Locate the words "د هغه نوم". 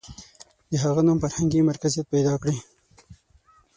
0.69-1.17